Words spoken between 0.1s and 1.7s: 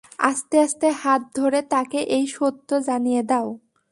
আস্তে আস্তে হাত ধরে